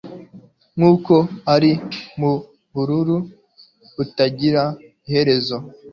Nkuko 0.77 1.15
ari 1.53 1.71
mubururu 2.19 3.17
butagira 3.95 4.63
iherezo 5.07 5.57